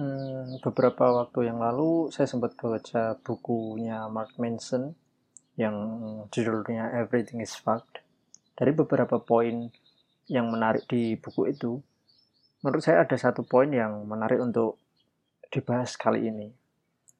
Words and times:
Hmm, 0.00 0.56
beberapa 0.64 1.12
waktu 1.12 1.52
yang 1.52 1.60
lalu 1.60 2.08
saya 2.08 2.24
sempat 2.24 2.56
baca 2.56 3.20
bukunya 3.20 4.08
Mark 4.08 4.32
Manson 4.40 4.96
yang 5.60 5.76
judulnya 6.32 6.88
Everything 6.96 7.44
is 7.44 7.52
Fucked. 7.52 8.00
Dari 8.56 8.72
beberapa 8.72 9.20
poin 9.20 9.68
yang 10.24 10.48
menarik 10.48 10.88
di 10.88 11.20
buku 11.20 11.52
itu, 11.52 11.84
menurut 12.64 12.80
saya 12.80 13.04
ada 13.04 13.12
satu 13.12 13.44
poin 13.44 13.68
yang 13.68 14.08
menarik 14.08 14.40
untuk 14.40 14.80
dibahas 15.52 16.00
kali 16.00 16.32
ini. 16.32 16.48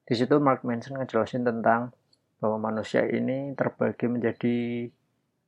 Di 0.01 0.17
situ 0.17 0.41
Mark 0.41 0.65
Manson 0.65 0.97
ngejelasin 0.97 1.45
tentang 1.45 1.93
bahwa 2.41 2.73
manusia 2.73 3.05
ini 3.05 3.53
terbagi 3.53 4.09
menjadi 4.09 4.89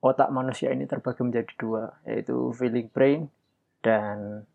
otak 0.05 0.29
manusia 0.29 0.69
ini 0.69 0.85
terbagi 0.85 1.25
menjadi 1.25 1.49
dua, 1.57 1.97
yaitu 2.05 2.53
feeling 2.53 2.93
brain 2.93 3.33
dan 3.81 4.45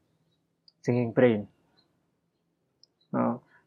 thinking 0.86 1.10
brain 1.10 1.50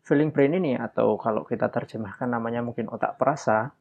feeling 0.01 0.33
brain 0.33 0.57
ini 0.57 0.73
atau 0.77 1.15
kalau 1.17 1.45
kita 1.45 1.69
terjemahkan 1.69 2.25
namanya 2.25 2.65
mungkin 2.65 2.89
otak 2.89 3.21
perasa, 3.21 3.73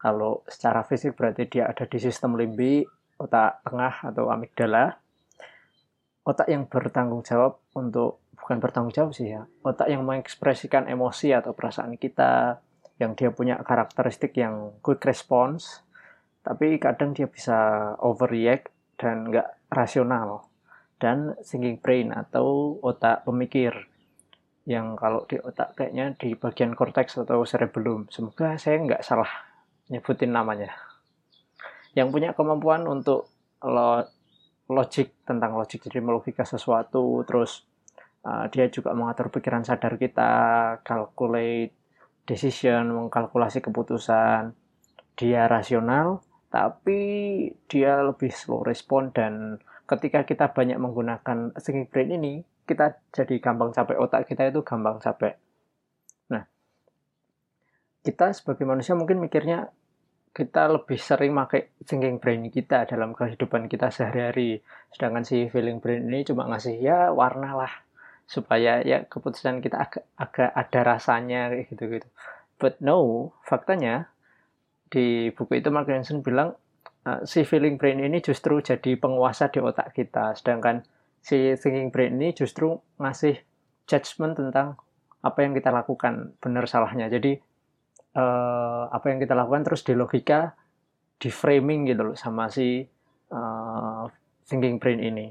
kalau 0.00 0.40
secara 0.48 0.80
fisik 0.80 1.12
berarti 1.12 1.44
dia 1.44 1.68
ada 1.68 1.84
di 1.84 1.98
sistem 2.00 2.40
limbik, 2.40 2.88
otak 3.20 3.60
tengah 3.68 3.94
atau 4.08 4.32
amigdala. 4.32 4.96
Otak 6.24 6.48
yang 6.48 6.64
bertanggung 6.64 7.20
jawab 7.20 7.60
untuk 7.76 8.24
bukan 8.36 8.56
bertanggung 8.60 8.92
jawab 8.96 9.12
sih 9.12 9.36
ya, 9.36 9.44
otak 9.60 9.92
yang 9.92 10.00
mengekspresikan 10.04 10.88
emosi 10.88 11.36
atau 11.36 11.52
perasaan 11.52 12.00
kita, 12.00 12.60
yang 12.96 13.12
dia 13.12 13.28
punya 13.32 13.60
karakteristik 13.60 14.36
yang 14.36 14.72
quick 14.80 15.04
response, 15.04 15.84
tapi 16.40 16.80
kadang 16.80 17.12
dia 17.12 17.28
bisa 17.28 17.92
overreact 18.00 18.72
dan 18.96 19.28
nggak 19.28 19.48
rasional. 19.68 20.48
Dan 21.00 21.32
thinking 21.40 21.80
brain 21.80 22.12
atau 22.12 22.76
otak 22.84 23.24
pemikir 23.24 23.89
yang 24.68 24.92
kalau 24.96 25.24
di 25.24 25.40
otak 25.40 25.72
kayaknya 25.76 26.12
di 26.20 26.36
bagian 26.36 26.76
korteks 26.76 27.20
atau 27.24 27.44
cerebellum. 27.44 28.08
Semoga 28.12 28.60
saya 28.60 28.80
nggak 28.80 29.02
salah 29.04 29.28
nyebutin 29.88 30.32
namanya. 30.32 30.70
Yang 31.96 32.08
punya 32.12 32.30
kemampuan 32.36 32.86
untuk 32.86 33.32
lo 33.64 34.06
logik 34.70 35.26
tentang 35.26 35.58
logik 35.58 35.82
jadi 35.82 35.98
melogika 35.98 36.46
sesuatu, 36.46 37.26
terus 37.26 37.66
uh, 38.22 38.46
dia 38.54 38.70
juga 38.70 38.94
mengatur 38.94 39.26
pikiran 39.34 39.66
sadar 39.66 39.98
kita, 39.98 40.32
calculate 40.86 41.74
decision, 42.22 42.94
mengkalkulasi 42.94 43.58
keputusan. 43.58 44.54
Dia 45.18 45.50
rasional, 45.50 46.22
tapi 46.54 47.02
dia 47.66 47.98
lebih 48.06 48.30
slow 48.30 48.62
respon 48.62 49.10
dan 49.10 49.58
ketika 49.90 50.22
kita 50.22 50.54
banyak 50.54 50.78
menggunakan 50.78 51.50
thinking 51.58 51.90
brain 51.90 52.14
ini, 52.14 52.34
kita 52.62 53.02
jadi 53.10 53.42
gampang 53.42 53.74
capek. 53.74 53.98
Otak 53.98 54.30
kita 54.30 54.54
itu 54.54 54.62
gampang 54.62 55.02
capek. 55.02 55.34
Nah 56.30 56.46
kita 58.06 58.30
sebagai 58.30 58.62
manusia 58.62 58.94
mungkin 58.94 59.18
mikirnya 59.18 59.74
kita 60.30 60.70
lebih 60.70 60.94
sering 60.94 61.34
pakai 61.34 61.74
thinking 61.82 62.22
brain 62.22 62.46
kita 62.54 62.86
dalam 62.86 63.10
kehidupan 63.18 63.66
kita 63.66 63.90
sehari-hari. 63.90 64.62
Sedangkan 64.94 65.26
si 65.26 65.50
feeling 65.50 65.82
brain 65.82 66.06
ini 66.06 66.22
cuma 66.22 66.46
ngasih 66.46 66.78
ya 66.78 67.10
warna 67.10 67.58
lah 67.58 67.72
supaya 68.30 68.78
ya 68.86 69.02
keputusan 69.10 69.58
kita 69.58 69.90
agak, 69.90 70.06
agak 70.14 70.54
ada 70.54 70.80
rasanya 70.86 71.50
kayak 71.50 71.66
gitu 71.66 71.84
gitu 71.98 72.08
but 72.62 72.78
no 72.78 73.32
faktanya 73.42 74.06
di 74.86 75.34
buku 75.34 75.58
itu 75.58 75.74
Mark 75.74 75.90
Manson 75.90 76.22
bilang 76.22 76.54
uh, 77.06 77.20
si 77.24 77.44
feeling 77.46 77.80
brain 77.80 78.00
ini 78.00 78.20
justru 78.20 78.60
jadi 78.60 78.96
penguasa 78.96 79.48
di 79.48 79.60
otak 79.60 79.92
kita. 79.96 80.36
Sedangkan 80.36 80.84
si 81.20 81.54
thinking 81.56 81.92
brain 81.92 82.16
ini 82.16 82.32
justru 82.32 82.76
ngasih 83.00 83.36
judgment 83.88 84.36
tentang 84.36 84.76
apa 85.20 85.38
yang 85.44 85.52
kita 85.52 85.68
lakukan 85.72 86.36
benar 86.40 86.64
salahnya. 86.64 87.12
Jadi 87.12 87.36
uh, 88.16 88.88
apa 88.88 89.06
yang 89.12 89.18
kita 89.20 89.36
lakukan 89.36 89.62
terus 89.66 89.84
di 89.84 89.92
logika 89.96 90.56
di 91.20 91.28
framing 91.28 91.84
gitu 91.84 92.12
loh 92.12 92.16
sama 92.16 92.48
si 92.48 92.80
uh, 93.32 94.04
thinking 94.48 94.80
brain 94.80 95.00
ini. 95.00 95.28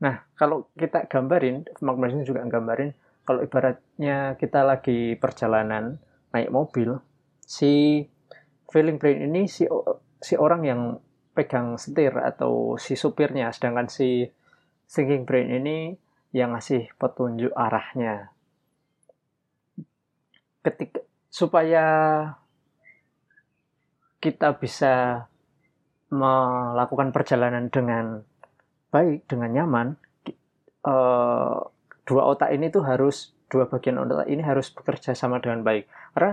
Nah 0.00 0.24
kalau 0.38 0.72
kita 0.78 1.04
gambarin 1.10 1.68
Mark 1.84 1.98
juga 2.24 2.40
gambarin 2.46 2.94
kalau 3.28 3.44
ibaratnya 3.44 4.40
kita 4.40 4.64
lagi 4.64 5.12
perjalanan 5.20 6.00
naik 6.32 6.48
mobil 6.48 6.96
si 7.44 8.04
feeling 8.72 8.96
brain 8.96 9.20
ini 9.28 9.44
si 9.44 9.68
si 10.18 10.34
orang 10.34 10.62
yang 10.66 10.80
pegang 11.34 11.78
setir 11.78 12.18
atau 12.18 12.74
si 12.80 12.98
supirnya 12.98 13.54
sedangkan 13.54 13.86
si 13.86 14.26
thinking 14.90 15.22
brain 15.22 15.52
ini 15.54 15.94
yang 16.34 16.52
ngasih 16.56 16.90
petunjuk 16.98 17.54
arahnya. 17.54 18.34
Ketika 20.64 21.00
supaya 21.30 21.86
kita 24.18 24.58
bisa 24.58 25.24
melakukan 26.10 27.14
perjalanan 27.14 27.70
dengan 27.70 28.26
baik, 28.90 29.28
dengan 29.28 29.50
nyaman, 29.54 29.88
eh, 30.82 31.58
dua 32.08 32.22
otak 32.24 32.50
ini 32.50 32.72
tuh 32.72 32.82
harus 32.82 33.36
dua 33.48 33.68
bagian 33.68 34.00
otak 34.00 34.28
ini 34.28 34.42
harus 34.42 34.72
bekerja 34.72 35.14
sama 35.14 35.38
dengan 35.38 35.62
baik. 35.62 35.86
Karena 36.16 36.32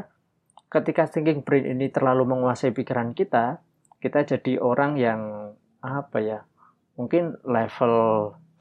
ketika 0.71 1.07
thinking 1.07 1.43
brain 1.43 1.67
ini 1.67 1.91
terlalu 1.91 2.23
menguasai 2.27 2.73
pikiran 2.73 3.13
kita, 3.13 3.59
kita 4.05 4.21
jadi 4.21 4.61
orang 4.61 5.01
yang 5.01 5.21
apa 5.81 6.21
ya? 6.21 6.39
Mungkin 6.93 7.41
level 7.41 7.95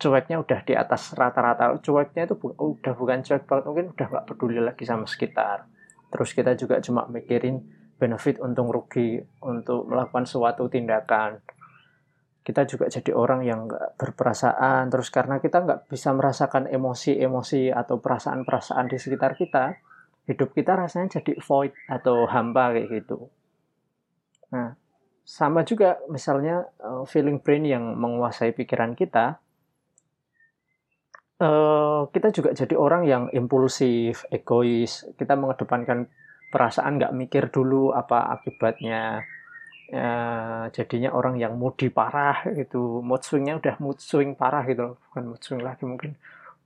cueknya 0.01 0.41
udah 0.41 0.61
di 0.65 0.73
atas 0.73 1.13
rata-rata. 1.13 1.77
Cueknya 1.85 2.25
itu 2.25 2.41
bu 2.41 2.57
udah 2.57 2.97
bukan 2.97 3.21
cuek 3.21 3.45
banget 3.45 3.65
mungkin 3.69 3.87
udah 3.93 4.07
nggak 4.09 4.25
peduli 4.25 4.57
lagi 4.65 4.89
sama 4.89 5.05
sekitar. 5.05 5.69
Terus 6.09 6.33
kita 6.33 6.57
juga 6.57 6.81
cuma 6.81 7.05
mikirin 7.13 7.61
benefit 8.01 8.41
untung 8.41 8.73
rugi 8.73 9.21
untuk 9.45 9.85
melakukan 9.85 10.25
suatu 10.25 10.65
tindakan. 10.73 11.45
Kita 12.45 12.65
juga 12.65 12.89
jadi 12.89 13.13
orang 13.13 13.45
yang 13.45 13.69
nggak 13.69 14.01
berperasaan. 14.01 14.89
Terus 14.89 15.13
karena 15.13 15.45
kita 15.45 15.61
nggak 15.61 15.93
bisa 15.93 16.17
merasakan 16.17 16.73
emosi-emosi 16.73 17.69
atau 17.69 18.01
perasaan-perasaan 18.01 18.89
di 18.89 18.97
sekitar 18.97 19.37
kita 19.37 19.77
hidup 20.25 20.57
kita 20.57 20.73
rasanya 20.73 21.21
jadi 21.21 21.37
void 21.37 21.77
atau 21.85 22.25
hampa 22.25 22.73
kayak 22.73 22.89
gitu. 23.05 23.29
Nah 24.49 24.73
sama 25.25 25.65
juga 25.65 25.99
misalnya 26.13 26.69
eh, 26.79 27.05
feeling 27.09 27.41
brain 27.41 27.65
yang 27.65 27.97
menguasai 27.97 28.53
pikiran 28.53 28.93
kita 28.93 29.41
uh, 31.41 32.07
kita 32.11 32.29
juga 32.31 32.51
jadi 32.55 32.75
orang 32.79 33.03
yang 33.09 33.25
impulsif, 33.35 34.27
egois. 34.31 35.07
Kita 35.19 35.35
mengedepankan 35.35 36.07
perasaan, 36.53 37.01
nggak 37.01 37.15
mikir 37.15 37.43
dulu 37.51 37.91
apa 37.95 38.31
akibatnya. 38.39 39.25
Uh, 39.95 40.73
jadinya 40.73 41.13
orang 41.13 41.37
yang 41.37 41.61
moody 41.61 41.93
parah 41.93 42.41
gitu, 42.57 43.05
mood 43.05 43.21
swingnya 43.21 43.61
udah 43.61 43.77
mood 43.79 44.01
swing 44.01 44.33
parah 44.33 44.65
gitu, 44.65 44.97
bukan 44.97 45.23
mood 45.29 45.41
swing 45.45 45.61
lagi 45.61 45.85
mungkin 45.85 46.17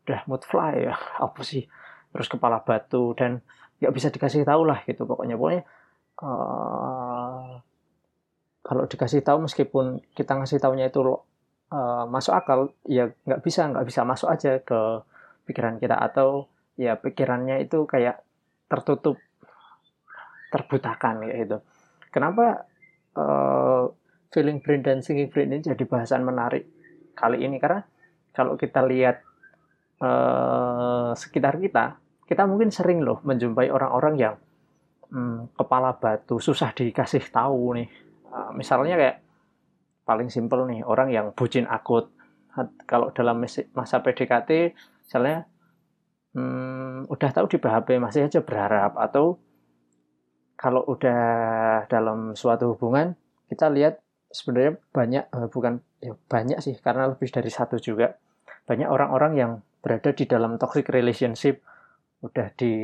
udah 0.06 0.22
mood 0.30 0.46
fly 0.46 0.86
ya, 0.86 0.94
apa 1.26 1.40
sih? 1.42 1.66
Terus 2.14 2.28
kepala 2.30 2.62
batu 2.62 3.12
dan 3.18 3.42
nggak 3.82 3.92
bisa 3.94 4.08
dikasih 4.14 4.42
tahu 4.42 4.66
lah 4.66 4.82
gitu 4.86 5.06
pokoknya 5.06 5.38
pokoknya 5.38 5.62
uh, 6.22 7.07
kalau 8.68 8.84
dikasih 8.84 9.24
tahu 9.24 9.48
meskipun 9.48 10.04
kita 10.12 10.36
ngasih 10.36 10.60
taunya 10.60 10.92
itu 10.92 11.00
uh, 11.00 12.04
masuk 12.04 12.36
akal 12.36 12.76
ya 12.84 13.08
nggak 13.24 13.40
bisa 13.40 13.64
nggak 13.72 13.88
bisa 13.88 14.04
masuk 14.04 14.28
aja 14.28 14.60
ke 14.60 15.00
pikiran 15.48 15.80
kita. 15.80 15.96
Atau 15.96 16.52
ya 16.76 17.00
pikirannya 17.00 17.64
itu 17.64 17.88
kayak 17.88 18.20
tertutup 18.68 19.16
terbutakan 20.52 21.24
kayak 21.24 21.36
gitu. 21.48 21.58
Kenapa 22.12 22.68
uh, 23.16 23.88
feeling 24.28 24.60
brain 24.60 24.84
dan 24.84 25.00
thinking 25.00 25.32
brain 25.32 25.48
ini 25.48 25.64
jadi 25.64 25.84
bahasan 25.88 26.28
menarik 26.28 26.68
kali 27.16 27.48
ini? 27.48 27.56
Karena 27.56 27.80
kalau 28.36 28.60
kita 28.60 28.84
lihat 28.84 29.24
uh, 30.04 31.16
sekitar 31.16 31.56
kita 31.56 31.96
kita 32.28 32.44
mungkin 32.44 32.68
sering 32.68 33.00
loh 33.00 33.24
menjumpai 33.24 33.72
orang-orang 33.72 34.14
yang 34.20 34.36
hmm, 35.08 35.56
kepala 35.56 35.96
batu 35.96 36.36
susah 36.36 36.76
dikasih 36.76 37.24
tahu 37.32 37.80
nih 37.80 37.88
uh, 38.32 38.50
misalnya 38.54 38.96
kayak 38.96 39.16
paling 40.08 40.32
simpel 40.32 40.64
nih 40.64 40.80
orang 40.88 41.12
yang 41.12 41.36
bucin 41.36 41.68
akut. 41.68 42.08
Kalau 42.88 43.14
dalam 43.14 43.44
masa 43.76 43.96
PDKT 44.02 44.74
misalnya 45.04 45.46
hmm, 46.34 47.06
udah 47.06 47.30
tahu 47.30 47.46
di 47.46 47.60
BHP 47.60 48.00
masih 48.00 48.26
aja 48.26 48.40
berharap. 48.40 48.96
Atau 48.96 49.38
kalau 50.58 50.82
udah 50.88 51.84
dalam 51.86 52.34
suatu 52.34 52.74
hubungan 52.74 53.14
kita 53.46 53.70
lihat 53.70 54.02
sebenarnya 54.32 54.80
banyak 54.90 55.24
eh, 55.30 55.48
bukan 55.48 55.78
ya 56.02 56.18
banyak 56.26 56.58
sih 56.58 56.74
karena 56.80 57.12
lebih 57.12 57.28
dari 57.28 57.52
satu 57.52 57.76
juga. 57.78 58.16
Banyak 58.64 58.88
orang-orang 58.88 59.32
yang 59.36 59.52
berada 59.80 60.10
di 60.12 60.24
dalam 60.24 60.56
toxic 60.56 60.88
relationship. 60.90 61.62
Udah 62.24 62.50
di 62.58 62.74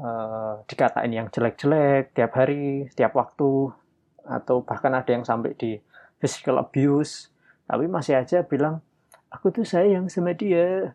uh, 0.00 0.60
dikatain 0.68 1.12
yang 1.12 1.28
jelek-jelek 1.32 2.12
tiap 2.12 2.32
hari 2.36 2.88
tiap 2.92 3.16
waktu 3.16 3.72
atau 4.26 4.66
bahkan 4.66 4.92
ada 4.92 5.08
yang 5.08 5.24
sampai 5.24 5.54
di 5.56 5.78
physical 6.18 6.60
abuse. 6.60 7.30
Tapi 7.66 7.90
masih 7.90 8.18
aja 8.18 8.46
bilang 8.46 8.82
aku 9.32 9.50
tuh 9.52 9.66
sayang 9.66 10.06
sama 10.10 10.34
dia. 10.36 10.94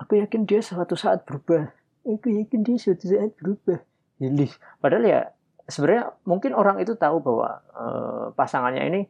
Aku 0.00 0.18
yakin 0.18 0.48
dia 0.48 0.60
suatu 0.64 0.98
saat 0.98 1.22
berubah. 1.22 1.70
Aku 2.02 2.28
yakin 2.30 2.66
dia 2.66 2.76
suatu 2.78 3.06
saat 3.06 3.34
berubah. 3.38 3.78
Ini 4.22 4.46
padahal 4.78 5.04
ya 5.06 5.20
sebenarnya 5.66 6.14
mungkin 6.26 6.54
orang 6.54 6.82
itu 6.82 6.94
tahu 6.98 7.22
bahwa 7.22 7.62
uh, 7.74 8.26
pasangannya 8.34 8.82
ini 8.86 9.00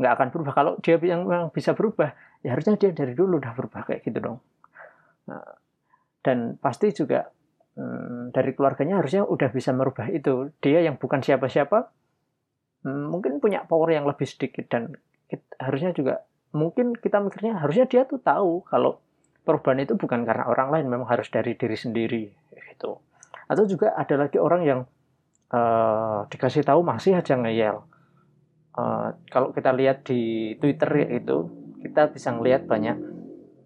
nggak 0.00 0.12
akan 0.14 0.28
berubah. 0.32 0.52
Kalau 0.56 0.72
dia 0.80 0.96
yang, 1.00 1.28
yang 1.28 1.48
bisa 1.52 1.72
berubah 1.76 2.12
ya 2.44 2.54
harusnya 2.54 2.78
dia 2.78 2.94
dari 2.94 3.12
dulu 3.12 3.42
udah 3.42 3.52
berubah 3.52 3.84
kayak 3.88 4.06
gitu 4.06 4.18
dong. 4.22 4.38
Nah, 5.28 5.44
dan 6.24 6.56
pasti 6.60 6.92
juga 6.92 7.28
hmm, 7.78 8.34
dari 8.34 8.50
keluarganya 8.52 8.98
harusnya 8.98 9.22
udah 9.22 9.48
bisa 9.54 9.70
merubah 9.70 10.10
itu. 10.10 10.50
Dia 10.58 10.82
yang 10.82 10.98
bukan 10.98 11.22
siapa-siapa 11.22 11.94
hmm, 12.82 13.06
mungkin 13.14 13.38
punya 13.38 13.62
power 13.64 13.94
yang 13.94 14.04
lebih 14.04 14.26
sedikit 14.26 14.66
dan 14.66 14.98
kita, 15.30 15.46
harusnya 15.62 15.94
juga 15.94 16.26
mungkin 16.50 16.96
kita 16.96 17.22
mikirnya 17.22 17.60
harusnya 17.60 17.86
dia 17.86 18.02
tuh 18.08 18.18
tahu 18.18 18.64
kalau 18.66 18.98
perubahan 19.46 19.84
itu 19.84 19.94
bukan 19.96 20.24
karena 20.26 20.48
orang 20.48 20.68
lain 20.74 20.86
memang 20.90 21.08
harus 21.08 21.30
dari 21.30 21.54
diri 21.54 21.76
sendiri 21.78 22.24
gitu. 22.52 22.98
Atau 23.48 23.64
juga 23.64 23.96
ada 23.96 24.28
lagi 24.28 24.36
orang 24.36 24.62
yang 24.66 24.80
uh, 25.54 26.28
dikasih 26.28 26.66
tahu 26.66 26.84
masih 26.84 27.16
aja 27.16 27.38
ngeyel. 27.38 27.80
Uh, 28.76 29.16
kalau 29.32 29.50
kita 29.56 29.72
lihat 29.72 30.04
di 30.04 30.54
Twitter 30.60 31.08
itu 31.08 31.48
kita 31.80 32.12
bisa 32.12 32.34
ngelihat 32.34 32.68
banyak 32.68 32.96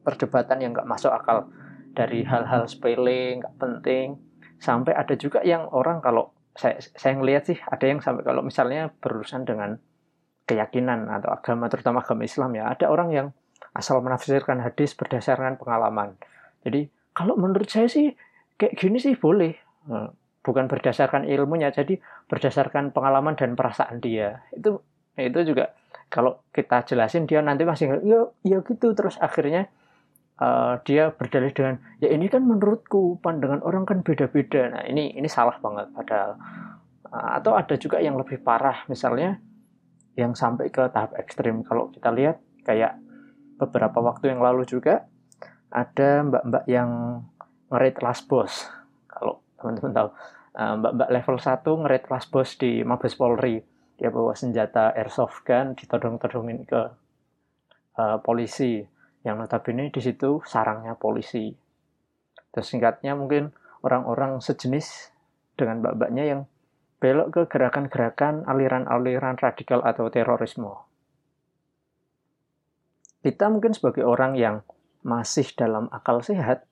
perdebatan 0.07 0.59
yang 0.63 0.71
nggak 0.75 0.89
masuk 0.89 1.11
akal 1.11 1.51
dari 1.93 2.25
hal-hal 2.25 2.69
sepele 2.69 3.41
nggak 3.41 3.55
penting. 3.61 4.19
Sampai 4.59 4.97
ada 4.97 5.15
juga 5.17 5.45
yang 5.45 5.69
orang 5.71 6.01
kalau 6.01 6.33
saya 6.53 6.77
saya 6.81 7.17
ngelihat 7.17 7.49
sih 7.49 7.59
ada 7.65 7.85
yang 7.89 8.05
sampai 8.05 8.25
kalau 8.25 8.45
misalnya 8.45 8.93
berurusan 9.01 9.49
dengan 9.49 9.81
keyakinan 10.45 11.09
atau 11.09 11.33
agama 11.33 11.71
terutama 11.73 12.05
agama 12.05 12.29
Islam 12.29 12.53
ya 12.59 12.69
ada 12.69 12.93
orang 12.93 13.09
yang 13.15 13.27
asal 13.73 14.05
menafsirkan 14.05 14.61
hadis 14.61 14.93
berdasarkan 14.93 15.57
pengalaman. 15.57 16.19
Jadi 16.67 16.93
kalau 17.17 17.39
menurut 17.41 17.69
saya 17.73 17.89
sih 17.89 18.13
kayak 18.61 18.77
gini 18.77 19.01
sih 19.01 19.17
boleh. 19.17 19.57
Nah, 19.89 20.13
bukan 20.45 20.69
berdasarkan 20.69 21.25
ilmunya 21.25 21.73
jadi 21.73 21.97
berdasarkan 22.29 22.93
pengalaman 22.93 23.39
dan 23.39 23.57
perasaan 23.57 24.03
dia. 24.03 24.45
Itu 24.53 24.85
itu 25.17 25.41
juga 25.55 25.73
kalau 26.13 26.45
kita 26.53 26.85
jelasin 26.85 27.25
dia 27.25 27.41
nanti 27.41 27.65
masih 27.65 28.01
ya 28.05 28.29
ya 28.45 28.59
gitu 28.61 28.93
terus 28.93 29.17
akhirnya 29.17 29.73
uh, 30.43 30.75
dia 30.83 31.15
berdalih 31.15 31.55
dengan 31.55 31.79
ya 32.03 32.11
ini 32.11 32.27
kan 32.27 32.43
menurutku 32.43 33.23
pandangan 33.23 33.63
orang 33.63 33.87
kan 33.87 34.03
beda-beda. 34.03 34.75
Nah 34.75 34.83
ini 34.91 35.15
ini 35.15 35.31
salah 35.31 35.57
banget. 35.63 35.95
Padahal 35.95 36.35
uh, 37.07 37.31
atau 37.39 37.55
ada 37.55 37.75
juga 37.79 38.03
yang 38.03 38.19
lebih 38.19 38.43
parah. 38.43 38.83
Misalnya 38.91 39.39
yang 40.19 40.35
sampai 40.35 40.69
ke 40.69 40.91
tahap 40.91 41.15
ekstrim. 41.17 41.63
Kalau 41.65 41.89
kita 41.95 42.11
lihat 42.11 42.43
kayak 42.67 42.99
beberapa 43.57 44.03
waktu 44.03 44.35
yang 44.35 44.43
lalu 44.43 44.67
juga 44.67 45.07
ada 45.73 46.27
mbak-mbak 46.27 46.65
yang 46.69 47.23
ngerit 47.73 47.97
last 48.05 48.29
boss 48.29 48.69
kalau 49.09 49.41
teman-teman 49.57 49.93
tahu 49.97 50.09
eh, 50.61 50.75
mbak-mbak 50.77 51.09
level 51.09 51.37
1 51.41 51.65
ngerit 51.65 52.05
last 52.13 52.29
boss 52.29 52.51
di 52.61 52.85
Mabes 52.85 53.17
Polri. 53.17 53.63
Dia 53.97 54.11
bawa 54.11 54.35
senjata 54.37 54.93
airsoft 54.99 55.47
gun 55.47 55.79
ditodong-todongin 55.79 56.67
ke 56.67 56.81
uh, 57.95 58.19
polisi 58.19 58.83
yang 59.23 59.39
notabene 59.39 59.91
di 59.91 60.01
situ 60.03 60.43
sarangnya 60.47 60.99
polisi. 60.99 61.55
Terus 62.53 62.67
singkatnya 62.69 63.15
mungkin 63.15 63.55
orang-orang 63.83 64.43
sejenis 64.43 65.15
dengan 65.55 65.83
mbak-mbaknya 65.83 66.25
yang 66.27 66.41
belok 67.03 67.35
ke 67.35 67.43
gerakan-gerakan 67.51 68.47
aliran-aliran 68.47 69.35
radikal 69.39 69.83
atau 69.83 70.07
terorisme. 70.07 70.71
Kita 73.23 73.51
mungkin 73.51 73.75
sebagai 73.75 74.07
orang 74.07 74.35
yang 74.39 74.67
masih 75.03 75.47
dalam 75.59 75.91
akal 75.91 76.23
sehat 76.23 76.67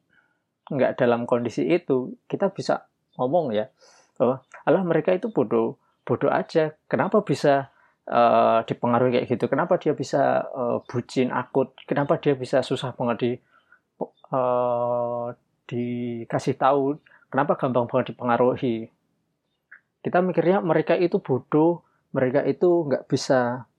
nggak 0.71 1.03
dalam 1.03 1.27
kondisi 1.27 1.67
itu 1.67 2.15
kita 2.31 2.55
bisa 2.55 2.87
ngomong 3.19 3.51
ya 3.51 3.67
bahwa 4.15 4.47
Allah 4.63 4.87
mereka 4.87 5.11
itu 5.11 5.35
bodoh 5.35 5.83
bodoh 6.07 6.31
aja. 6.31 6.75
Kenapa 6.87 7.23
bisa 7.23 7.75
uh, 8.11 8.61
dipengaruhi 8.67 9.17
kayak 9.17 9.27
gitu. 9.31 9.47
Kenapa 9.47 9.79
dia 9.79 9.95
bisa 9.95 10.45
uh, 10.51 10.83
bucin 10.85 11.31
akut? 11.31 11.73
Kenapa 11.87 12.19
dia 12.19 12.35
bisa 12.35 12.61
susah 12.61 12.93
banget 12.93 13.17
di 13.23 13.33
uh, 14.35 15.31
dikasih 15.71 16.59
tahu? 16.59 16.99
Kenapa 17.31 17.55
gampang 17.55 17.87
banget 17.87 18.13
dipengaruhi? 18.13 18.91
Kita 20.03 20.19
mikirnya 20.21 20.59
mereka 20.61 20.99
itu 20.99 21.23
bodoh 21.23 21.87
mereka 22.11 22.43
itu 22.43 22.91
nggak 22.91 23.07
bisa 23.07 23.71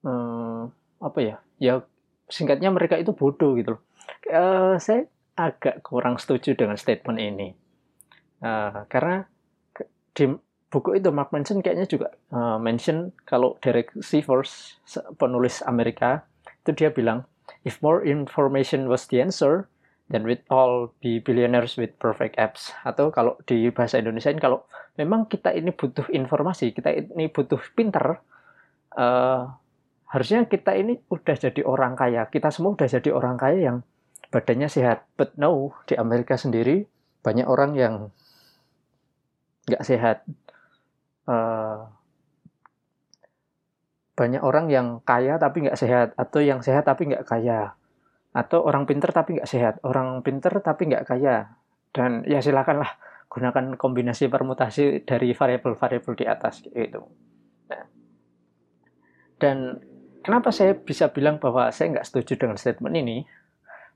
um, 0.00 0.72
apa 0.98 1.18
ya? 1.20 1.36
Ya 1.60 1.84
singkatnya 2.32 2.72
mereka 2.72 2.96
itu 2.96 3.12
bodoh 3.12 3.52
gitu 3.60 3.76
loh. 3.76 3.82
Uh, 4.24 4.80
saya 4.80 5.04
agak 5.36 5.84
kurang 5.84 6.16
setuju 6.16 6.56
dengan 6.56 6.80
statement 6.80 7.20
ini. 7.20 7.52
Uh, 8.40 8.88
karena 8.88 9.28
di 10.16 10.24
buku 10.68 11.00
itu 11.00 11.08
Mark 11.08 11.32
Manson 11.32 11.64
kayaknya 11.64 11.88
juga 11.88 12.08
uh, 12.32 12.60
mention 12.60 13.12
kalau 13.24 13.56
Derek 13.64 13.92
Sivers 14.04 14.76
penulis 15.16 15.64
Amerika 15.64 16.28
itu 16.64 16.76
dia 16.76 16.92
bilang 16.92 17.24
if 17.64 17.80
more 17.80 18.04
information 18.04 18.88
was 18.88 19.08
the 19.08 19.20
answer 19.20 19.68
then 20.08 20.24
we'd 20.24 20.44
all 20.48 20.92
be 21.04 21.20
billionaires 21.20 21.76
with 21.76 21.92
perfect 22.00 22.40
apps. 22.40 22.72
Atau 22.82 23.12
kalau 23.12 23.36
di 23.44 23.68
bahasa 23.68 24.00
Indonesia 24.00 24.32
ini 24.32 24.40
kalau 24.40 24.64
memang 24.96 25.28
kita 25.28 25.52
ini 25.52 25.70
butuh 25.70 26.08
informasi 26.08 26.72
kita 26.72 26.96
ini 26.96 27.28
butuh 27.28 27.60
pinter 27.76 28.18
uh, 28.96 29.42
harusnya 30.08 30.48
kita 30.48 30.72
ini 30.74 30.96
udah 31.12 31.36
jadi 31.36 31.60
orang 31.64 31.94
kaya. 31.94 32.24
Kita 32.32 32.48
semua 32.48 32.72
udah 32.74 32.88
jadi 32.88 33.12
orang 33.12 33.36
kaya 33.36 33.58
yang 33.72 33.76
badannya 34.32 34.68
sehat. 34.72 35.04
But 35.20 35.36
no 35.36 35.76
di 35.84 35.94
Amerika 36.00 36.40
sendiri 36.40 36.88
banyak 37.20 37.44
orang 37.44 37.76
yang 37.76 37.94
nggak 39.68 39.84
sehat 39.84 40.24
uh, 41.28 41.84
banyak 44.18 44.42
orang 44.42 44.66
yang 44.66 44.98
kaya 45.06 45.38
tapi 45.38 45.68
nggak 45.68 45.78
sehat 45.78 46.08
atau 46.18 46.42
yang 46.42 46.58
sehat 46.58 46.82
tapi 46.88 47.06
nggak 47.06 47.22
kaya 47.22 47.78
atau 48.34 48.62
orang 48.66 48.84
pinter 48.84 49.10
tapi 49.10 49.38
nggak 49.38 49.50
sehat 49.50 49.74
orang 49.82 50.20
pinter 50.22 50.52
tapi 50.60 50.90
nggak 50.90 51.06
kaya. 51.06 51.58
Dan 51.88 52.22
ya 52.28 52.38
silakanlah 52.38 53.00
gunakan 53.28 53.74
kombinasi 53.74 54.28
permutasi 54.28 55.02
dari 55.04 55.32
variabel-variabel 55.32 56.14
di 56.14 56.24
atas 56.28 56.64
gitu. 56.64 57.08
Nah, 57.72 57.84
dan 59.40 59.80
kenapa 60.20 60.52
saya 60.52 60.76
bisa 60.76 61.10
bilang 61.10 61.40
bahwa 61.40 61.72
saya 61.72 61.98
nggak 61.98 62.06
setuju 62.06 62.36
dengan 62.38 62.60
statement 62.60 62.94
ini? 62.94 63.16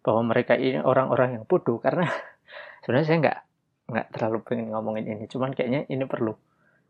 Bahwa 0.03 0.27
mereka 0.27 0.59
ini 0.59 0.83
orang-orang 0.83 1.39
yang 1.39 1.45
bodoh 1.47 1.79
karena 1.79 2.09
sebenarnya 2.83 3.07
saya 3.07 3.19
nggak 3.23 3.39
nggak 3.93 4.07
terlalu 4.17 4.39
pengen 4.47 4.73
ngomongin 4.73 5.05
ini 5.05 5.25
cuman 5.29 5.53
kayaknya 5.53 5.85
ini 5.91 6.07
perlu 6.09 6.33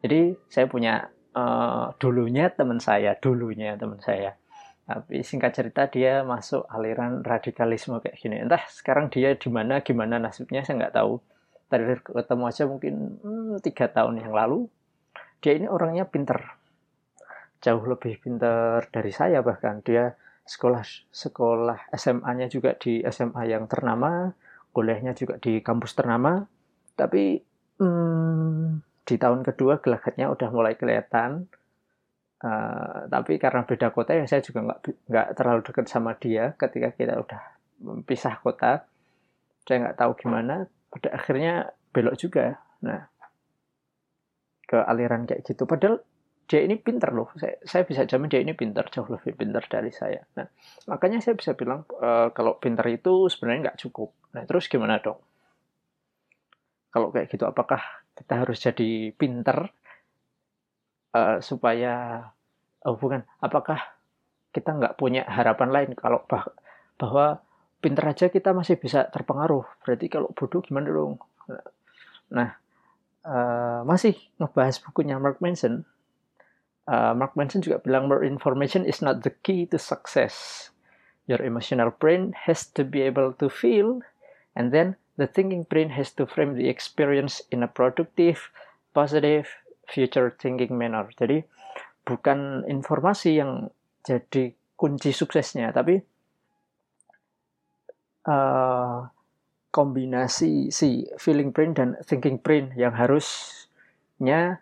jadi 0.03 0.35
saya 0.51 0.67
punya 0.67 1.09
uh, 1.39 1.95
dulunya 1.97 2.51
teman 2.51 2.83
saya, 2.83 3.15
dulunya 3.15 3.79
teman 3.79 4.03
saya. 4.03 4.35
Tapi 4.83 5.23
singkat 5.23 5.55
cerita 5.55 5.87
dia 5.87 6.27
masuk 6.27 6.67
aliran 6.67 7.23
radikalisme 7.23 8.03
kayak 8.03 8.19
gini. 8.19 8.43
Entah 8.43 8.67
sekarang 8.67 9.09
dia 9.15 9.39
di 9.39 9.47
mana, 9.47 9.79
gimana 9.81 10.19
nasibnya 10.19 10.67
saya 10.67 10.83
nggak 10.83 10.95
tahu. 10.99 11.23
Tadi 11.71 11.85
ketemu 12.03 12.45
aja 12.45 12.63
mungkin 12.69 12.95
hmm, 13.23 13.55
tiga 13.63 13.87
tahun 13.89 14.21
yang 14.21 14.35
lalu. 14.35 14.67
Dia 15.43 15.59
ini 15.59 15.67
orangnya 15.67 16.07
pinter, 16.07 16.39
jauh 17.63 17.83
lebih 17.87 18.19
pinter 18.19 18.85
dari 18.91 19.11
saya 19.15 19.39
bahkan. 19.41 19.81
Dia 19.87 20.19
sekolah 20.43 20.83
sekolah 21.15 21.95
SMA-nya 21.95 22.51
juga 22.51 22.75
di 22.75 23.07
SMA 23.07 23.49
yang 23.49 23.71
ternama, 23.71 24.35
kuliahnya 24.75 25.15
juga 25.15 25.39
di 25.39 25.63
kampus 25.63 25.95
ternama. 25.95 26.43
Tapi 26.99 27.39
hmm, 27.79 28.92
di 29.03 29.19
tahun 29.19 29.43
kedua 29.43 29.83
gelagatnya 29.83 30.31
udah 30.31 30.49
mulai 30.51 30.75
kelihatan. 30.79 31.51
Uh, 32.43 33.07
tapi 33.07 33.39
karena 33.39 33.63
beda 33.63 33.95
kota 33.95 34.19
ya 34.19 34.27
saya 34.27 34.43
juga 34.43 34.67
nggak 34.67 34.81
nggak 35.07 35.29
terlalu 35.39 35.61
dekat 35.63 35.87
sama 35.87 36.19
dia 36.19 36.59
ketika 36.59 36.91
kita 36.91 37.15
udah 37.23 37.43
pisah 38.03 38.39
kota. 38.43 38.87
Saya 39.67 39.91
nggak 39.91 39.99
tahu 39.99 40.13
gimana. 40.19 40.67
Pada 40.91 41.15
akhirnya 41.15 41.71
belok 41.95 42.19
juga. 42.19 42.59
Nah 42.83 43.07
ke 44.67 44.79
aliran 44.79 45.29
kayak 45.29 45.47
gitu. 45.47 45.69
Padahal 45.69 46.03
dia 46.51 46.67
ini 46.67 46.75
pinter 46.81 47.15
loh. 47.15 47.31
Saya, 47.39 47.63
saya 47.63 47.83
bisa 47.87 48.03
jamin 48.09 48.27
dia 48.27 48.43
ini 48.43 48.59
pinter 48.59 48.91
jauh 48.91 49.07
lebih 49.07 49.39
pinter 49.39 49.63
dari 49.71 49.95
saya. 49.95 50.27
Nah 50.35 50.47
makanya 50.91 51.23
saya 51.23 51.39
bisa 51.39 51.55
bilang 51.55 51.87
uh, 52.03 52.35
kalau 52.35 52.59
pinter 52.59 52.83
itu 52.91 53.31
sebenarnya 53.31 53.71
nggak 53.71 53.79
cukup. 53.87 54.11
Nah 54.35 54.43
terus 54.51 54.67
gimana 54.67 54.99
dong? 54.99 55.23
Kalau 56.91 57.09
kayak 57.15 57.31
gitu 57.31 57.47
apakah 57.47 58.02
kita 58.23 58.47
harus 58.47 58.63
jadi 58.63 59.11
pinter 59.19 59.67
uh, 61.11 61.43
supaya 61.43 62.23
oh 62.87 62.95
bukan 62.95 63.27
apakah 63.43 63.83
kita 64.55 64.79
nggak 64.79 64.95
punya 64.95 65.27
harapan 65.27 65.75
lain 65.75 65.91
kalau 65.99 66.23
bah 66.31 66.47
bahwa 67.01 67.43
pinter 67.83 68.07
aja 68.07 68.31
kita 68.31 68.55
masih 68.55 68.79
bisa 68.79 69.11
terpengaruh. 69.11 69.67
Berarti 69.83 70.07
kalau 70.07 70.31
bodoh 70.31 70.63
gimana 70.63 70.87
dong? 70.87 71.19
Nah 72.31 72.55
uh, 73.27 73.83
masih 73.83 74.15
ngebahas 74.39 74.79
bukunya 74.79 75.19
Mark 75.19 75.43
Manson. 75.43 75.83
Uh, 76.87 77.15
Mark 77.15 77.35
Manson 77.35 77.59
juga 77.59 77.83
bilang 77.83 78.07
more 78.07 78.23
information 78.23 78.87
is 78.87 79.03
not 79.03 79.27
the 79.27 79.35
key 79.43 79.67
to 79.67 79.83
success. 79.83 80.69
Your 81.27 81.43
emotional 81.43 81.91
brain 81.91 82.35
has 82.47 82.67
to 82.79 82.87
be 82.87 83.03
able 83.03 83.35
to 83.39 83.51
feel 83.51 84.03
and 84.55 84.71
then 84.71 84.99
the 85.17 85.27
thinking 85.29 85.65
brain 85.69 85.93
has 85.93 86.13
to 86.17 86.25
frame 86.27 86.57
the 86.57 86.69
experience 86.69 87.43
in 87.53 87.63
a 87.63 87.69
productive, 87.69 88.51
positive, 88.97 89.49
future 89.89 90.33
thinking 90.33 90.77
manner. 90.77 91.09
Jadi 91.13 91.45
bukan 92.03 92.65
informasi 92.67 93.39
yang 93.39 93.69
jadi 94.03 94.57
kunci 94.75 95.15
suksesnya, 95.15 95.71
tapi 95.71 96.01
uh, 98.27 99.07
kombinasi 99.73 100.69
si 100.75 101.07
feeling 101.17 101.55
brain 101.55 101.73
dan 101.73 101.95
thinking 102.05 102.41
brain 102.41 102.75
yang 102.75 102.93
harusnya 102.97 104.61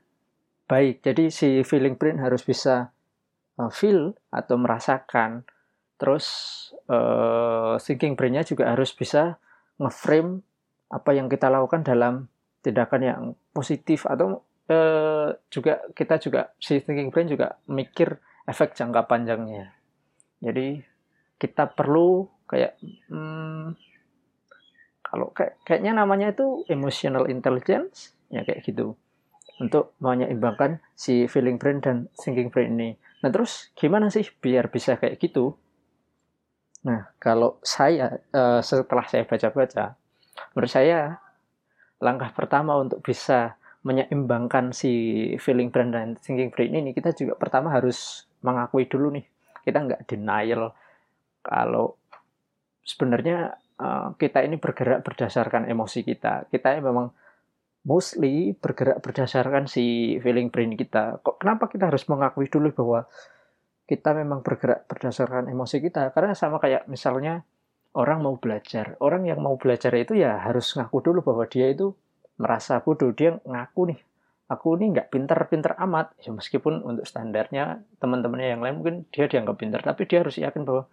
baik. 0.70 1.02
Jadi 1.02 1.32
si 1.32 1.48
feeling 1.66 1.96
brain 1.96 2.20
harus 2.20 2.44
bisa 2.44 2.92
uh, 3.56 3.70
feel 3.72 4.14
atau 4.30 4.60
merasakan. 4.60 5.46
Terus 6.00 6.26
uh, 6.88 7.76
thinking 7.80 8.16
brainnya 8.16 8.44
juga 8.44 8.72
harus 8.72 8.92
bisa 8.92 9.40
ngeframe 9.80 10.44
apa 10.92 11.10
yang 11.16 11.32
kita 11.32 11.48
lakukan 11.48 11.80
dalam 11.80 12.28
tindakan 12.60 13.02
yang 13.02 13.22
positif 13.56 14.04
atau 14.04 14.44
uh, 14.68 15.32
juga 15.48 15.80
kita 15.96 16.20
juga 16.20 16.52
si 16.60 16.78
thinking 16.84 17.08
brain 17.08 17.26
juga 17.26 17.56
mikir 17.66 18.20
efek 18.44 18.76
jangka 18.76 19.08
panjangnya. 19.08 19.72
Jadi 20.44 20.80
kita 21.40 21.72
perlu 21.72 22.28
kayak 22.44 22.76
hmm, 23.08 23.72
kalau 25.00 25.32
kayak, 25.32 25.58
kayaknya 25.64 25.96
namanya 25.96 26.30
itu 26.30 26.62
emotional 26.68 27.26
intelligence 27.32 28.14
ya 28.30 28.46
kayak 28.46 28.62
gitu 28.62 28.94
untuk 29.60 29.92
menyeimbangkan 30.00 30.80
si 30.96 31.28
feeling 31.28 31.60
brain 31.60 31.82
dan 31.84 32.08
thinking 32.16 32.48
brain 32.48 32.76
ini. 32.76 32.90
Nah 33.20 33.28
terus 33.28 33.68
gimana 33.76 34.08
sih 34.08 34.24
biar 34.24 34.72
bisa 34.72 34.96
kayak 34.96 35.20
gitu? 35.20 35.56
Nah 36.86 37.12
kalau 37.20 37.60
saya 37.60 38.20
uh, 38.32 38.60
setelah 38.64 39.04
saya 39.08 39.24
baca-baca, 39.28 39.96
menurut 40.54 40.72
saya 40.72 41.20
langkah 42.00 42.32
pertama 42.32 42.80
untuk 42.80 43.04
bisa 43.04 43.60
menyeimbangkan 43.84 44.76
si 44.76 44.92
feeling 45.40 45.72
brain 45.72 45.92
dan 45.92 46.16
thinking 46.20 46.52
brain 46.52 46.72
ini 46.76 46.92
kita 46.92 47.16
juga 47.16 47.36
pertama 47.36 47.72
harus 47.72 48.28
mengakui 48.44 48.84
dulu 48.84 49.08
nih 49.16 49.24
kita 49.64 49.80
nggak 49.80 50.04
denial 50.04 50.76
kalau 51.40 51.96
sebenarnya 52.84 53.56
uh, 53.80 54.12
kita 54.20 54.44
ini 54.44 54.60
bergerak 54.60 55.00
berdasarkan 55.00 55.64
emosi 55.64 56.04
kita 56.04 56.44
kita 56.52 56.76
memang 56.84 57.08
mostly 57.84 58.52
bergerak 58.60 59.00
berdasarkan 59.00 59.64
si 59.64 60.16
feeling 60.20 60.52
brain 60.52 60.76
kita. 60.76 61.20
Kok 61.24 61.40
kenapa 61.40 61.68
kita 61.68 61.88
harus 61.88 62.04
mengakui 62.08 62.48
dulu 62.52 62.72
bahwa 62.76 63.08
kita 63.90 64.14
memang 64.14 64.46
bergerak 64.46 64.86
berdasarkan 64.86 65.50
emosi 65.50 65.82
kita? 65.82 66.14
Karena 66.14 66.38
sama 66.38 66.62
kayak 66.62 66.86
misalnya 66.86 67.42
orang 67.98 68.22
mau 68.22 68.38
belajar. 68.38 68.94
Orang 69.02 69.26
yang 69.26 69.42
mau 69.42 69.58
belajar 69.58 69.90
itu 69.98 70.14
ya 70.14 70.38
harus 70.38 70.70
ngaku 70.78 71.02
dulu 71.02 71.26
bahwa 71.26 71.44
dia 71.50 71.66
itu 71.74 71.90
merasa 72.38 72.78
bodoh. 72.78 73.10
Dia 73.10 73.34
ngaku 73.42 73.90
nih, 73.90 74.00
aku 74.46 74.78
ini 74.78 74.94
nggak 74.94 75.08
pinter-pinter 75.10 75.74
amat. 75.82 76.14
Ya, 76.22 76.30
meskipun 76.30 76.86
untuk 76.86 77.02
standarnya 77.02 77.82
teman-temannya 77.98 78.48
yang 78.54 78.62
lain 78.62 78.74
mungkin 78.78 78.96
dia 79.10 79.26
dianggap 79.26 79.58
pinter, 79.58 79.82
tapi 79.82 80.06
dia 80.06 80.22
harus 80.22 80.38
yakin 80.38 80.62
bahwa 80.62 80.86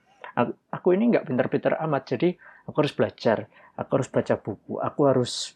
aku 0.73 0.87
ini 0.97 1.13
nggak 1.13 1.25
pinter-pinter 1.29 1.77
amat. 1.85 2.17
Jadi 2.17 2.33
aku 2.65 2.75
harus 2.81 2.93
belajar, 2.97 3.45
aku 3.77 3.91
harus 4.01 4.09
baca 4.09 4.35
buku, 4.41 4.73
aku 4.81 5.01
harus 5.05 5.53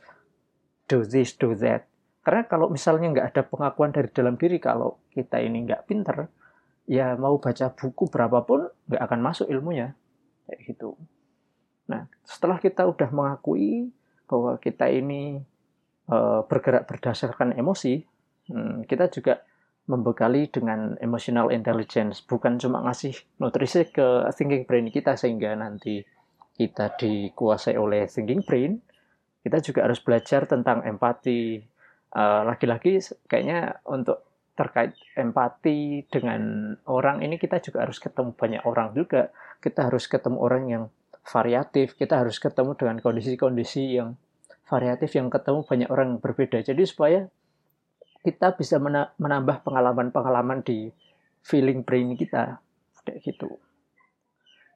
do 0.85 1.01
this, 1.01 1.33
do 1.33 1.57
that. 1.57 1.89
Karena 2.21 2.45
kalau 2.45 2.69
misalnya 2.69 3.09
nggak 3.09 3.27
ada 3.33 3.41
pengakuan 3.49 3.89
dari 3.89 4.09
dalam 4.13 4.37
diri 4.37 4.61
kalau 4.61 5.01
kita 5.09 5.41
ini 5.41 5.65
nggak 5.65 5.89
pinter, 5.89 6.29
ya 6.91 7.15
mau 7.15 7.39
baca 7.39 7.71
buku 7.71 8.11
berapapun 8.11 8.67
nggak 8.91 8.99
akan 9.07 9.19
masuk 9.23 9.47
ilmunya. 9.47 9.95
Kayak 10.43 10.59
gitu. 10.67 10.99
Nah, 11.87 12.11
setelah 12.27 12.59
kita 12.59 12.83
udah 12.83 13.07
mengakui 13.15 13.95
bahwa 14.27 14.59
kita 14.59 14.91
ini 14.91 15.39
uh, 16.11 16.43
bergerak 16.43 16.91
berdasarkan 16.91 17.55
emosi, 17.55 18.03
hmm, 18.51 18.83
kita 18.91 19.07
juga 19.07 19.39
membekali 19.87 20.51
dengan 20.51 20.95
emotional 20.99 21.51
intelligence, 21.51 22.23
bukan 22.23 22.59
cuma 22.59 22.79
ngasih 22.83 23.15
nutrisi 23.39 23.87
ke 23.91 24.27
thinking 24.35 24.63
brain 24.63 24.87
kita 24.87 25.19
sehingga 25.19 25.51
nanti 25.55 26.03
kita 26.55 26.95
dikuasai 26.95 27.75
oleh 27.75 28.07
thinking 28.07 28.43
brain, 28.45 28.79
kita 29.41 29.59
juga 29.59 29.87
harus 29.87 29.99
belajar 29.99 30.45
tentang 30.45 30.85
empati. 30.85 31.59
Eh, 32.11 32.41
lagi-lagi 32.43 32.99
uh, 32.99 33.15
kayaknya 33.27 33.79
untuk 33.87 34.30
terkait 34.55 34.93
empati 35.15 36.05
dengan 36.11 36.73
orang 36.85 37.23
ini 37.23 37.39
kita 37.39 37.63
juga 37.63 37.87
harus 37.87 37.97
ketemu 37.97 38.35
banyak 38.35 38.61
orang 38.67 38.91
juga. 38.93 39.31
Kita 39.63 39.87
harus 39.87 40.05
ketemu 40.05 40.37
orang 40.41 40.63
yang 40.67 40.83
variatif, 41.21 41.95
kita 41.95 42.19
harus 42.21 42.41
ketemu 42.41 42.73
dengan 42.75 42.97
kondisi-kondisi 42.99 43.97
yang 44.01 44.17
variatif 44.65 45.13
yang 45.15 45.27
ketemu 45.29 45.63
banyak 45.63 45.89
orang 45.91 46.15
yang 46.15 46.21
berbeda. 46.23 46.63
Jadi 46.63 46.83
supaya 46.87 47.27
kita 48.21 48.53
bisa 48.53 48.77
menambah 49.17 49.65
pengalaman-pengalaman 49.65 50.61
di 50.61 50.93
feeling 51.41 51.81
brain 51.81 52.13
kita 52.13 52.61
kayak 53.01 53.19
gitu. 53.25 53.57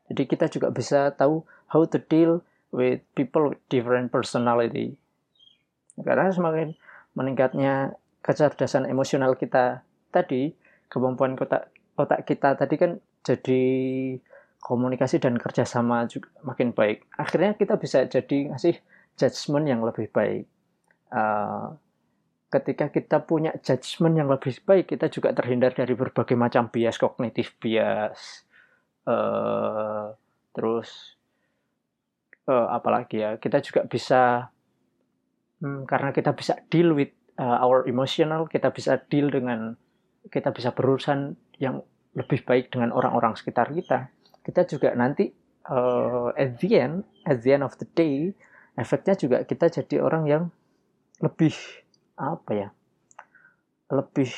Jadi 0.10 0.22
kita 0.30 0.46
juga 0.50 0.70
bisa 0.70 1.14
tahu 1.14 1.46
how 1.70 1.86
to 1.86 1.98
deal 1.98 2.42
with 2.70 3.02
people 3.18 3.54
with 3.54 3.62
different 3.70 4.14
personality. 4.14 4.98
Karena 5.98 6.30
semakin 6.30 6.78
meningkatnya 7.16 7.96
kecerdasan 8.26 8.90
emosional 8.90 9.38
kita 9.38 9.86
tadi, 10.10 10.50
kemampuan 10.90 11.38
otak, 11.38 11.70
otak 11.94 12.26
kita 12.26 12.58
tadi 12.58 12.76
kan 12.82 12.98
jadi 13.22 13.64
komunikasi 14.58 15.22
dan 15.22 15.38
kerjasama 15.38 16.10
juga 16.10 16.34
makin 16.42 16.74
baik. 16.74 17.06
Akhirnya 17.22 17.54
kita 17.54 17.78
bisa 17.78 18.10
jadi 18.10 18.50
ngasih 18.50 18.82
judgement 19.14 19.70
yang 19.70 19.86
lebih 19.86 20.10
baik. 20.10 20.50
Uh, 21.14 21.78
ketika 22.50 22.90
kita 22.90 23.22
punya 23.22 23.54
judgement 23.62 24.18
yang 24.18 24.26
lebih 24.26 24.58
baik, 24.66 24.90
kita 24.90 25.06
juga 25.14 25.30
terhindar 25.38 25.78
dari 25.78 25.94
berbagai 25.94 26.34
macam 26.34 26.74
bias 26.74 26.98
kognitif, 26.98 27.54
bias, 27.62 28.50
uh, 29.06 30.18
terus 30.50 31.14
uh, 32.50 32.74
apalagi 32.74 33.22
ya 33.22 33.38
kita 33.38 33.62
juga 33.62 33.86
bisa 33.86 34.50
hmm, 35.62 35.86
karena 35.86 36.10
kita 36.10 36.34
bisa 36.34 36.58
deal 36.74 36.98
with 36.98 37.14
uh, 37.40 37.58
our 37.64 37.88
emotional 37.88 38.48
kita 38.48 38.72
bisa 38.72 39.00
deal 39.12 39.32
dengan 39.32 39.76
kita 40.32 40.50
bisa 40.52 40.74
berurusan 40.74 41.38
yang 41.62 41.86
lebih 42.16 42.42
baik 42.48 42.72
dengan 42.72 42.96
orang-orang 42.96 43.36
sekitar 43.36 43.70
kita. 43.76 44.10
Kita 44.42 44.66
juga 44.66 44.96
nanti 44.96 45.30
uh, 45.70 46.32
at 46.34 46.58
the 46.62 46.70
end 46.74 47.04
at 47.28 47.44
the 47.44 47.52
end 47.54 47.64
of 47.66 47.76
the 47.78 47.88
day 47.94 48.32
efeknya 48.76 49.16
juga 49.16 49.38
kita 49.44 49.72
jadi 49.72 50.04
orang 50.04 50.24
yang 50.28 50.44
lebih 51.24 51.56
apa 52.16 52.52
ya 52.52 52.70
lebih 53.92 54.32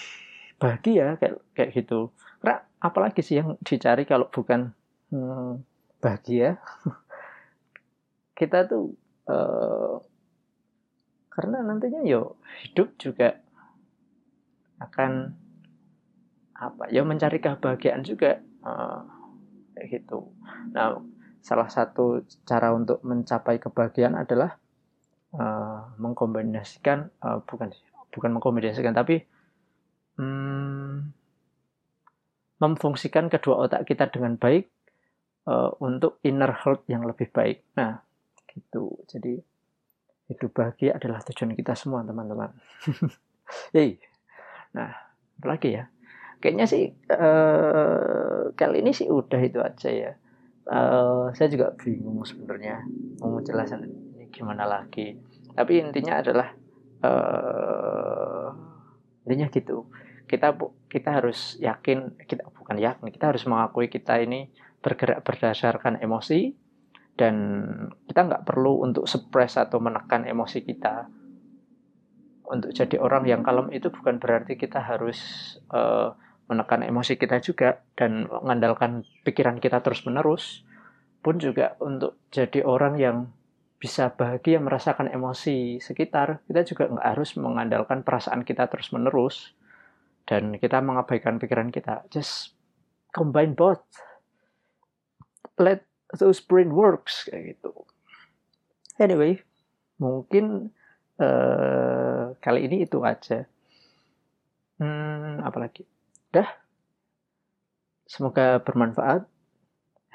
bahagia 0.57 1.17
kayak 1.21 1.37
kayak 1.53 1.69
gitu. 1.73 2.11
Karena 2.41 2.65
apalagi 2.81 3.21
sih 3.21 3.39
yang 3.39 3.55
dicari 3.61 4.03
kalau 4.03 4.27
bukan 4.29 4.73
hmm, 5.13 5.61
bahagia? 6.01 6.57
Kita 8.37 8.69
tuh 8.69 8.93
uh, 9.25 9.97
karena 11.37 11.61
nantinya 11.61 12.01
yo 12.01 12.41
hidup 12.65 12.97
juga 12.97 13.37
akan 14.81 15.37
apa 16.57 16.89
ya 16.89 17.05
mencari 17.05 17.37
kebahagiaan 17.37 18.01
juga 18.01 18.41
uh, 18.65 19.05
gitu. 19.85 20.33
Nah, 20.73 20.97
salah 21.45 21.69
satu 21.69 22.25
cara 22.41 22.73
untuk 22.73 23.05
mencapai 23.05 23.61
kebahagiaan 23.61 24.17
adalah 24.17 24.57
uh, 25.37 25.93
mengkombinasikan 26.01 27.13
uh, 27.21 27.45
bukan 27.45 27.69
bukan 28.09 28.29
mengkombinasikan 28.33 28.97
tapi 28.97 29.21
hmm, 30.17 31.13
memfungsikan 32.57 33.29
kedua 33.29 33.69
otak 33.69 33.85
kita 33.85 34.09
dengan 34.09 34.41
baik 34.41 34.73
uh, 35.45 35.69
untuk 35.77 36.17
inner 36.25 36.49
health 36.57 36.81
yang 36.89 37.05
lebih 37.05 37.29
baik. 37.29 37.61
Nah, 37.77 38.01
gitu 38.49 38.97
jadi 39.05 39.37
hidup 40.27 40.51
bahagia 40.51 40.95
adalah 40.99 41.23
tujuan 41.23 41.55
kita 41.55 41.73
semua 41.73 42.03
teman-teman. 42.03 42.51
Yey. 43.75 43.99
nah 44.75 44.91
apalagi 45.39 45.79
ya? 45.79 45.87
Kayaknya 46.37 46.65
sih 46.69 46.83
uh, 47.09 48.53
kali 48.53 48.85
ini 48.85 48.91
sih 48.93 49.09
udah 49.09 49.41
itu 49.41 49.59
aja 49.63 49.89
ya. 49.89 50.11
Uh, 50.67 51.31
saya 51.31 51.47
juga 51.47 51.71
bingung 51.79 52.21
sebenarnya 52.27 52.83
mau 53.23 53.39
menjelaskan 53.39 53.87
ini 53.87 54.27
gimana 54.29 54.67
lagi. 54.67 55.15
Tapi 55.55 55.81
intinya 55.81 56.21
adalah 56.21 56.53
uh, 57.01 58.51
intinya 59.25 59.47
gitu. 59.49 59.87
Kita 60.27 60.53
kita 60.91 61.09
harus 61.23 61.55
yakin 61.63 62.19
kita 62.27 62.43
bukan 62.51 62.77
yakin 62.77 63.07
kita 63.09 63.31
harus 63.31 63.47
mengakui 63.47 63.87
kita 63.87 64.19
ini 64.19 64.51
bergerak 64.83 65.23
berdasarkan 65.23 66.03
emosi 66.03 66.66
dan 67.17 67.35
kita 68.05 68.21
nggak 68.29 68.45
perlu 68.45 68.85
untuk 68.85 69.09
suppress 69.09 69.57
atau 69.57 69.81
menekan 69.81 70.23
emosi 70.29 70.61
kita 70.61 71.09
untuk 72.47 72.71
jadi 72.71 72.95
orang 73.01 73.27
yang 73.27 73.41
kalem 73.43 73.67
itu 73.75 73.91
bukan 73.91 74.21
berarti 74.21 74.55
kita 74.55 74.79
harus 74.79 75.19
uh, 75.75 76.15
menekan 76.47 76.85
emosi 76.85 77.19
kita 77.19 77.43
juga 77.43 77.83
dan 77.99 78.29
mengandalkan 78.31 79.03
pikiran 79.27 79.59
kita 79.59 79.83
terus 79.83 80.07
menerus 80.07 80.63
pun 81.19 81.43
juga 81.43 81.75
untuk 81.83 82.15
jadi 82.31 82.63
orang 82.63 82.95
yang 82.95 83.17
bisa 83.77 84.09
bahagia 84.09 84.57
merasakan 84.57 85.11
emosi 85.13 85.77
sekitar, 85.77 86.41
kita 86.49 86.65
juga 86.65 86.89
nggak 86.89 87.07
harus 87.13 87.37
mengandalkan 87.37 88.01
perasaan 88.01 88.41
kita 88.41 88.65
terus 88.73 88.89
menerus 88.89 89.53
dan 90.25 90.57
kita 90.57 90.81
mengabaikan 90.81 91.37
pikiran 91.37 91.69
kita. 91.69 92.07
Just 92.09 92.57
combine 93.13 93.53
both. 93.53 93.85
Let 95.61 95.85
those 96.15 96.39
brain 96.39 96.71
works 96.71 97.27
kayak 97.27 97.57
gitu. 97.57 97.73
Anyway, 98.97 99.43
mungkin 99.99 100.71
uh, 101.19 102.33
kali 102.39 102.65
ini 102.65 102.87
itu 102.87 103.03
aja. 103.03 103.45
Hmm, 104.77 105.41
apalagi? 105.41 105.85
Dah. 106.33 106.47
Semoga 108.07 108.63
bermanfaat. 108.63 109.27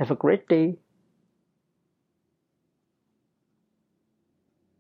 Have 0.01 0.11
a 0.11 0.19
great 0.19 0.49
day. 0.49 0.82